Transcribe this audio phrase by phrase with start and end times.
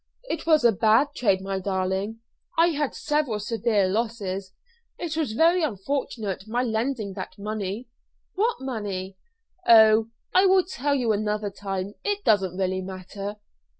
[0.23, 2.21] "It was a bad trade, my darling.
[2.57, 4.51] I had several severe losses.
[4.97, 7.87] It was very unfortunate my lending that money."
[8.33, 9.15] "What money?"
[9.67, 13.35] "Oh, I will tell you another time; it doesn't really matter.